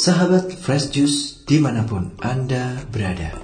[0.00, 3.36] Sahabat Fresh Juice di mana pun Anda berada.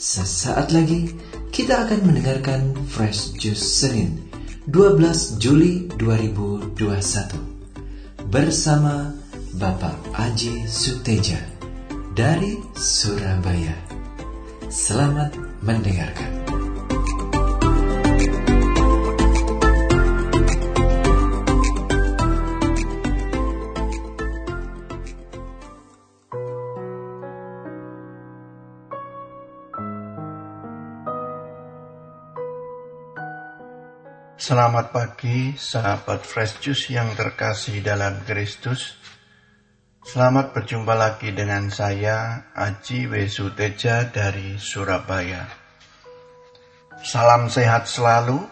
[0.00, 1.12] Sesaat lagi
[1.52, 4.16] kita akan mendengarkan Fresh Juice Senin
[4.64, 9.12] 12 Juli 2021 Bersama
[9.60, 11.36] Bapak Aji Suteja
[12.16, 13.76] dari Surabaya.
[14.72, 16.59] Selamat mendengarkan
[34.50, 38.98] Selamat pagi sahabat Fresh Juice yang terkasih dalam Kristus.
[40.02, 45.46] Selamat berjumpa lagi dengan saya Aji Wesuteja dari Surabaya.
[46.98, 48.42] Salam sehat selalu.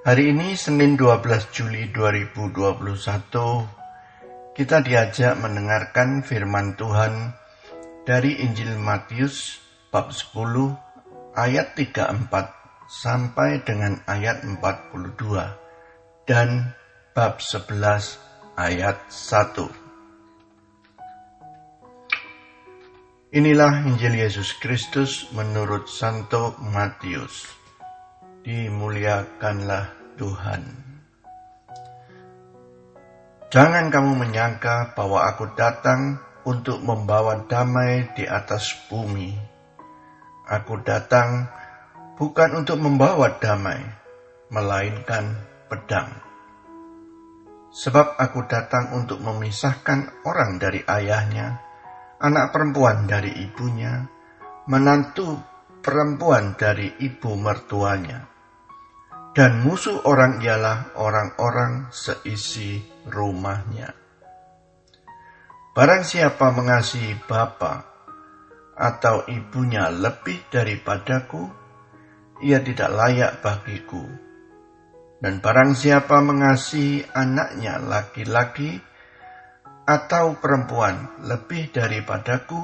[0.00, 7.36] Hari ini Senin 12 Juli 2021 kita diajak mendengarkan firman Tuhan
[8.08, 9.60] dari Injil Matius
[9.92, 10.40] bab 10
[11.36, 15.18] ayat 34 sampai dengan ayat 42
[16.26, 16.74] dan
[17.14, 18.18] bab 11
[18.58, 19.86] ayat 1.
[23.36, 27.44] Inilah Injil Yesus Kristus menurut Santo Matius.
[28.46, 30.62] Dimuliakanlah Tuhan.
[33.50, 39.34] Jangan kamu menyangka bahwa aku datang untuk membawa damai di atas bumi.
[40.46, 41.50] Aku datang
[42.16, 43.80] bukan untuk membawa damai,
[44.48, 45.36] melainkan
[45.68, 46.08] pedang.
[47.76, 51.60] Sebab aku datang untuk memisahkan orang dari ayahnya,
[52.24, 54.08] anak perempuan dari ibunya,
[54.64, 55.36] menantu
[55.84, 58.32] perempuan dari ibu mertuanya.
[59.36, 63.92] Dan musuh orang ialah orang-orang seisi rumahnya.
[65.76, 67.84] Barang siapa mengasihi bapa
[68.72, 71.65] atau ibunya lebih daripadaku,
[72.44, 74.04] ia tidak layak bagiku.
[75.16, 78.76] Dan barang siapa mengasihi anaknya laki-laki
[79.88, 82.60] atau perempuan lebih daripadaku,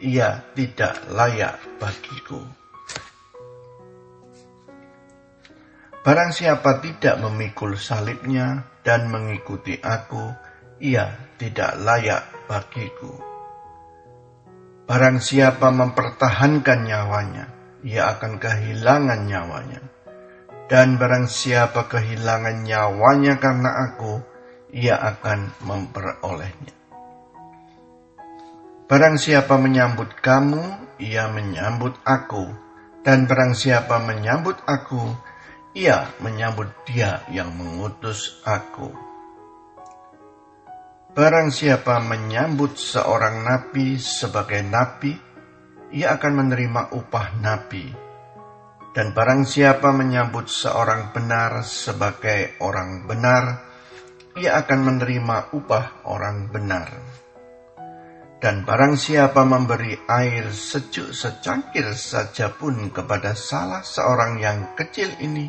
[0.00, 2.40] ia tidak layak bagiku.
[6.00, 10.32] Barang siapa tidak memikul salibnya dan mengikuti aku,
[10.80, 13.12] ia tidak layak bagiku.
[14.88, 19.80] Barang siapa mempertahankan nyawanya, ia akan kehilangan nyawanya.
[20.70, 24.22] Dan barang siapa kehilangan nyawanya karena aku,
[24.70, 26.74] ia akan memperolehnya.
[28.90, 30.62] Barang siapa menyambut kamu,
[30.98, 32.50] ia menyambut aku.
[33.06, 35.14] Dan barang siapa menyambut aku,
[35.74, 38.90] ia menyambut dia yang mengutus aku.
[41.10, 45.18] Barang siapa menyambut seorang nabi sebagai nabi,
[45.90, 47.90] ia akan menerima upah nabi.
[48.90, 53.62] Dan barang siapa menyambut seorang benar sebagai orang benar,
[54.34, 56.90] ia akan menerima upah orang benar.
[58.40, 65.46] Dan barang siapa memberi air sejuk secangkir saja pun kepada salah seorang yang kecil ini,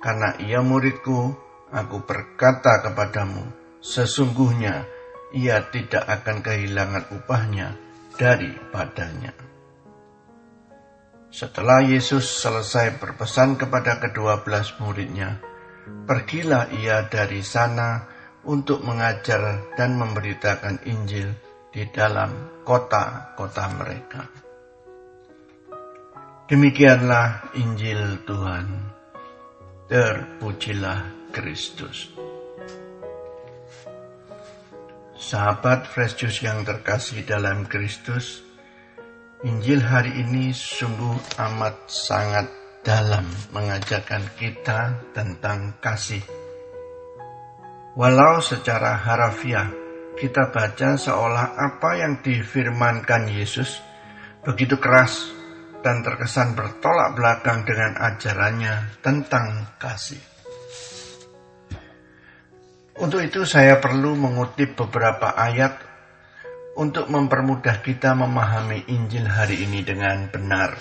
[0.00, 1.34] karena ia muridku,
[1.74, 3.42] aku berkata kepadamu,
[3.82, 4.86] sesungguhnya
[5.34, 7.85] ia tidak akan kehilangan upahnya
[8.16, 9.32] daripadanya.
[11.28, 15.36] Setelah Yesus selesai berpesan kepada kedua belas muridnya,
[16.08, 18.08] pergilah ia dari sana
[18.48, 21.28] untuk mengajar dan memberitakan Injil
[21.68, 24.22] di dalam kota-kota mereka.
[26.46, 28.66] Demikianlah Injil Tuhan.
[29.90, 32.14] Terpujilah Kristus.
[35.16, 38.44] Sahabat Fresh Juice yang terkasih dalam Kristus,
[39.48, 42.52] Injil hari ini sungguh amat sangat
[42.84, 46.20] dalam mengajarkan kita tentang kasih.
[47.96, 49.72] Walau secara harafiah
[50.20, 53.80] kita baca seolah apa yang difirmankan Yesus
[54.44, 55.32] begitu keras
[55.80, 60.35] dan terkesan bertolak belakang dengan ajarannya tentang kasih.
[62.96, 65.84] Untuk itu saya perlu mengutip beberapa ayat
[66.80, 70.80] untuk mempermudah kita memahami Injil hari ini dengan benar.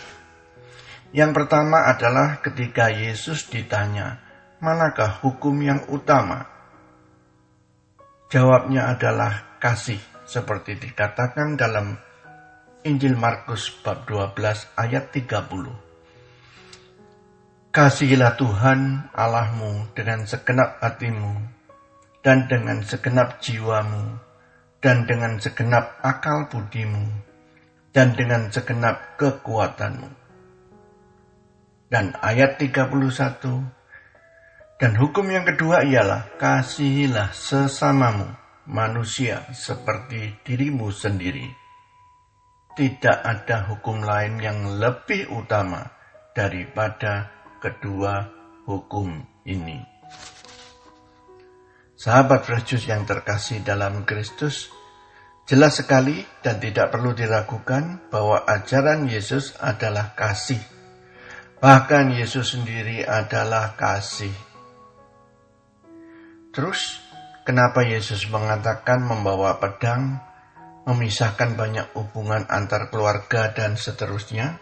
[1.12, 4.24] Yang pertama adalah ketika Yesus ditanya,
[4.64, 6.48] "Manakah hukum yang utama?"
[8.32, 12.00] Jawabnya adalah kasih, seperti dikatakan dalam
[12.88, 15.76] Injil Markus bab 12 ayat 30.
[17.76, 21.56] Kasihilah Tuhan Allahmu dengan segenap hatimu
[22.26, 24.26] dan dengan segenap jiwamu
[24.86, 27.10] dan dengan segenap akal budimu,
[27.90, 30.14] dan dengan segenap kekuatanmu.
[31.90, 33.66] Dan ayat 31,
[34.78, 38.30] dan hukum yang kedua ialah kasihilah sesamamu
[38.70, 41.50] manusia seperti dirimu sendiri.
[42.78, 45.82] Tidak ada hukum lain yang lebih utama
[46.38, 48.30] daripada kedua
[48.70, 49.18] hukum
[49.50, 49.95] ini.
[52.06, 54.70] Sahabat Fresh yang terkasih dalam Kristus,
[55.50, 60.62] jelas sekali dan tidak perlu diragukan bahwa ajaran Yesus adalah kasih.
[61.58, 64.30] Bahkan Yesus sendiri adalah kasih.
[66.54, 67.02] Terus,
[67.42, 70.22] kenapa Yesus mengatakan membawa pedang,
[70.86, 74.62] memisahkan banyak hubungan antar keluarga dan seterusnya?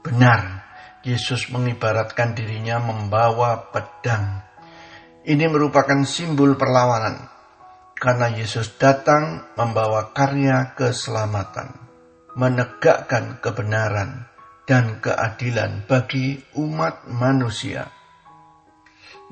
[0.00, 0.40] Benar,
[1.04, 4.45] Yesus mengibaratkan dirinya membawa pedang
[5.26, 7.26] ini merupakan simbol perlawanan,
[7.98, 11.74] karena Yesus datang membawa karya keselamatan,
[12.38, 14.30] menegakkan kebenaran
[14.70, 17.90] dan keadilan bagi umat manusia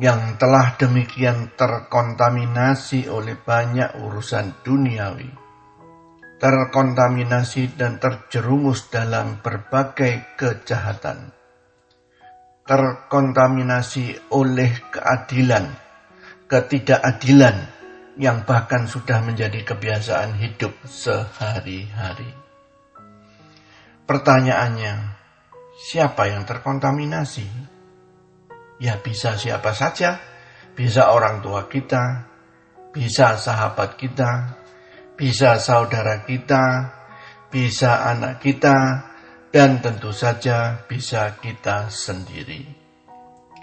[0.02, 5.30] yang telah demikian terkontaminasi oleh banyak urusan duniawi,
[6.42, 11.30] terkontaminasi dan terjerumus dalam berbagai kejahatan,
[12.66, 15.83] terkontaminasi oleh keadilan
[16.50, 17.74] ketidakadilan
[18.14, 22.30] yang bahkan sudah menjadi kebiasaan hidup sehari-hari.
[24.04, 24.94] Pertanyaannya,
[25.80, 27.48] siapa yang terkontaminasi?
[28.78, 30.20] Ya bisa siapa saja,
[30.76, 32.28] bisa orang tua kita,
[32.92, 34.60] bisa sahabat kita,
[35.16, 36.92] bisa saudara kita,
[37.48, 39.10] bisa anak kita,
[39.54, 42.83] dan tentu saja bisa kita sendiri.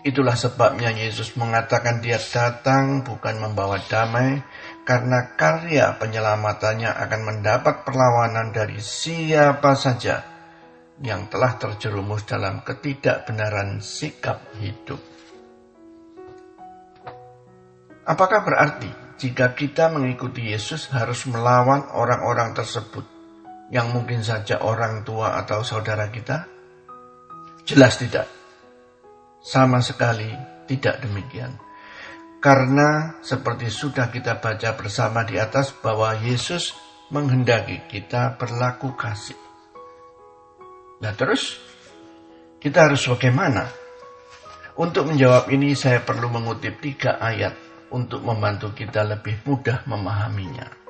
[0.01, 4.42] Itulah sebabnya Yesus mengatakan dia datang bukan membawa damai,
[4.81, 10.25] karena karya penyelamatannya akan mendapat perlawanan dari siapa saja
[11.06, 14.98] yang telah terjerumus dalam ketidakbenaran sikap hidup.
[18.01, 18.89] Apakah berarti
[19.21, 23.06] jika kita mengikuti Yesus harus melawan orang-orang tersebut
[23.69, 26.50] yang mungkin saja orang tua atau saudara kita?
[27.69, 28.41] Jelas tidak.
[29.42, 30.30] Sama sekali
[30.70, 31.58] tidak demikian.
[32.42, 36.74] Karena seperti sudah kita baca bersama di atas bahwa Yesus
[37.14, 39.38] menghendaki kita berlaku kasih.
[41.02, 41.58] Nah terus
[42.62, 43.66] kita harus bagaimana?
[44.78, 47.54] Untuk menjawab ini saya perlu mengutip tiga ayat
[47.92, 50.82] untuk membantu kita lebih mudah memahaminya.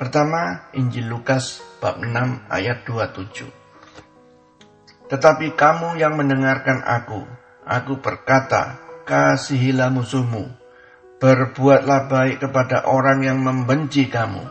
[0.00, 3.59] Pertama, Injil Lukas bab 6 ayat 27.
[5.10, 7.26] Tetapi kamu yang mendengarkan aku,
[7.66, 10.46] aku berkata, kasihilah musuhmu,
[11.18, 14.46] berbuatlah baik kepada orang yang membenci kamu.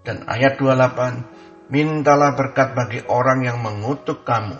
[0.00, 4.56] Dan ayat 28, mintalah berkat bagi orang yang mengutuk kamu,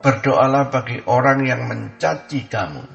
[0.00, 2.88] berdoalah bagi orang yang mencaci kamu.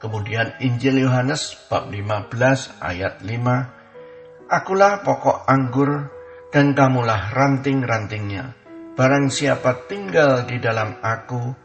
[0.00, 2.32] Kemudian Injil Yohanes bab 15
[2.80, 6.21] ayat 5, Akulah pokok anggur
[6.52, 8.52] dan kamulah ranting-rantingnya.
[8.92, 11.56] Barang siapa tinggal di dalam aku,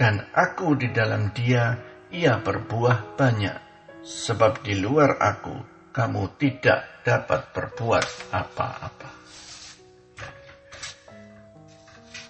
[0.00, 1.76] dan aku di dalam dia,
[2.08, 3.68] ia berbuah banyak.
[4.00, 5.52] Sebab di luar aku,
[5.92, 9.08] kamu tidak dapat berbuat apa-apa.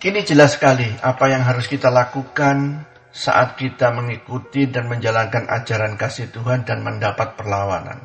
[0.03, 6.33] Kini jelas sekali apa yang harus kita lakukan saat kita mengikuti dan menjalankan ajaran kasih
[6.35, 8.01] Tuhan dan mendapat perlawanan.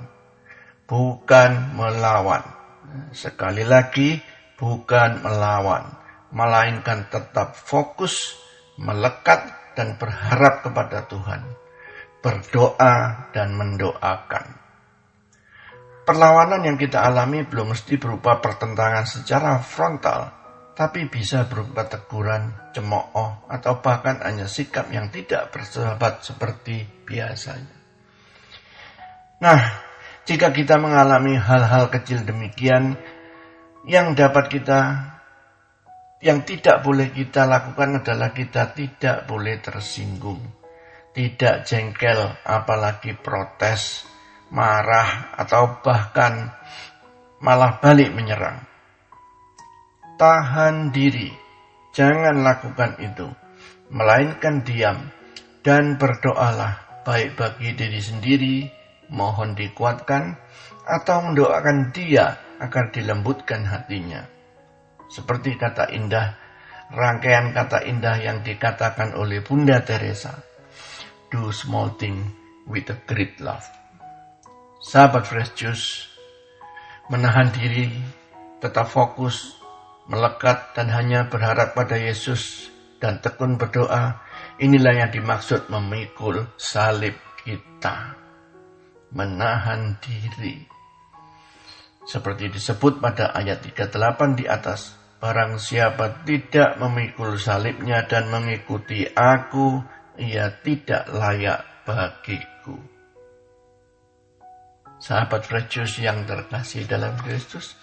[0.86, 2.55] Bukan melawan
[3.12, 4.20] Sekali lagi,
[4.56, 5.92] bukan melawan,
[6.32, 8.36] melainkan tetap fokus,
[8.80, 11.42] melekat, dan berharap kepada Tuhan.
[12.24, 14.46] Berdoa dan mendoakan.
[16.06, 20.30] Perlawanan yang kita alami belum mesti berupa pertentangan secara frontal,
[20.78, 27.74] tapi bisa berupa teguran, cemooh, atau bahkan hanya sikap yang tidak bersahabat seperti biasanya.
[29.42, 29.60] Nah,
[30.26, 32.98] jika kita mengalami hal-hal kecil demikian
[33.86, 35.14] yang dapat kita
[36.26, 40.42] yang tidak boleh kita lakukan adalah kita tidak boleh tersinggung,
[41.14, 44.10] tidak jengkel, apalagi protes,
[44.50, 46.50] marah, atau bahkan
[47.38, 48.58] malah balik menyerang.
[50.18, 51.30] Tahan diri,
[51.94, 53.30] jangan lakukan itu,
[53.94, 55.14] melainkan diam
[55.62, 58.75] dan berdoalah baik bagi diri sendiri
[59.10, 60.38] mohon dikuatkan
[60.86, 64.24] atau mendoakan dia agar dilembutkan hatinya.
[65.10, 66.34] Seperti kata indah,
[66.94, 70.34] rangkaian kata indah yang dikatakan oleh Bunda Teresa.
[71.30, 72.22] Do small thing
[72.70, 73.66] with a great love.
[74.82, 75.88] Sahabat Fresh Juice,
[77.10, 77.90] menahan diri,
[78.62, 79.58] tetap fokus,
[80.06, 82.70] melekat dan hanya berharap pada Yesus
[83.02, 84.22] dan tekun berdoa,
[84.62, 88.25] inilah yang dimaksud memikul salib kita.
[89.16, 90.68] Menahan diri.
[92.04, 94.94] Seperti disebut pada ayat 38 di atas,
[95.24, 99.82] barang siapa tidak memikul salibnya dan mengikuti aku,
[100.20, 102.76] ia tidak layak bagiku.
[105.00, 107.74] Sahabat Fresh yang terkasih dalam Kristus,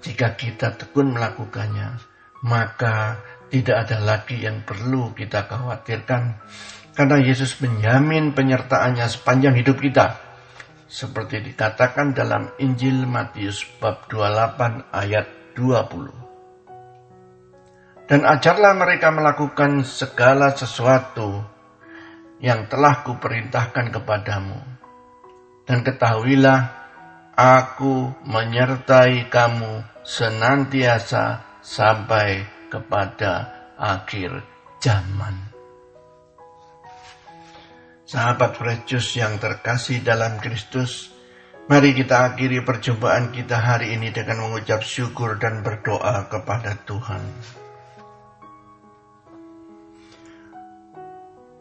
[0.00, 2.00] jika kita tekun melakukannya,
[2.48, 3.20] maka
[3.52, 6.40] tidak ada lagi yang perlu kita khawatirkan.
[6.96, 10.29] Karena Yesus menjamin penyertaannya sepanjang hidup kita.
[10.90, 18.10] Seperti dikatakan dalam Injil Matius bab 28 ayat 20.
[18.10, 21.46] Dan ajarlah mereka melakukan segala sesuatu
[22.42, 24.80] yang telah kuperintahkan kepadamu
[25.70, 26.66] dan ketahuilah,
[27.38, 33.46] aku menyertai kamu senantiasa sampai kepada
[33.78, 34.42] akhir
[34.82, 35.49] zaman.
[38.10, 41.14] Sahabat Fresh yang terkasih dalam Kristus,
[41.70, 47.22] mari kita akhiri perjumpaan kita hari ini dengan mengucap syukur dan berdoa kepada Tuhan.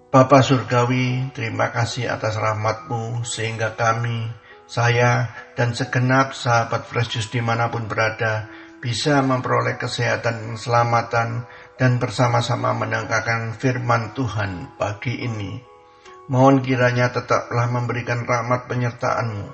[0.09, 4.33] Bapa Surgawi, terima kasih atas rahmatmu sehingga kami,
[4.65, 8.49] saya, dan segenap sahabat Fresh Juice di mana pun berada
[8.81, 11.29] bisa memperoleh kesehatan dan keselamatan
[11.77, 15.68] dan bersama-sama mendengarkan firman Tuhan pagi ini.
[16.29, 19.49] Mohon kiranya tetaplah memberikan rahmat penyertaanmu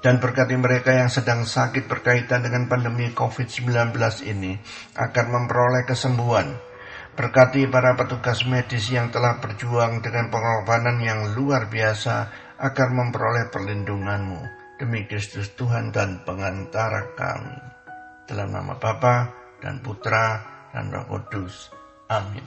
[0.00, 3.92] dan berkati mereka yang sedang sakit berkaitan dengan pandemi COVID-19
[4.24, 4.56] ini
[4.96, 6.74] agar memperoleh kesembuhan
[7.14, 12.26] Berkati para petugas medis yang telah berjuang dengan pengorbanan yang luar biasa
[12.58, 14.42] agar memperoleh perlindunganmu.
[14.82, 17.54] Demi Kristus Tuhan dan pengantara kami.
[18.26, 19.30] Dalam nama Bapa
[19.62, 20.42] dan Putra
[20.74, 21.70] dan Roh Kudus.
[22.10, 22.42] Amin.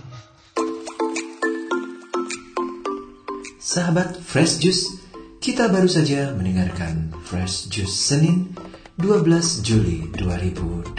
[3.68, 4.96] Sahabat Fresh Juice,
[5.44, 8.56] kita baru saja mendengarkan Fresh Juice Senin
[8.96, 9.28] 12
[9.60, 10.96] Juli 2021.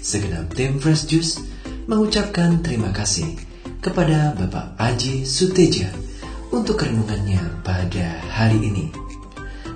[0.00, 1.44] Segenap tim Fresh Juice
[1.84, 3.36] mengucapkan terima kasih
[3.84, 5.92] kepada Bapak Aji Suteja
[6.48, 8.88] untuk renungannya pada hari ini.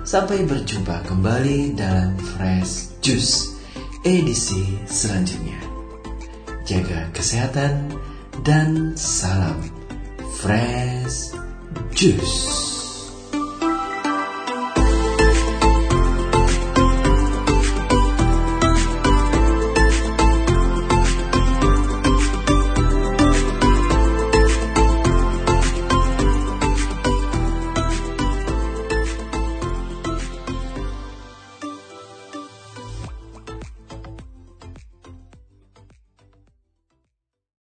[0.01, 3.53] Sampai berjumpa kembali dalam Fresh Juice
[4.01, 5.61] edisi selanjutnya.
[6.65, 7.93] Jaga kesehatan
[8.41, 9.78] dan salam
[10.41, 11.35] Fresh
[11.91, 12.68] Juice.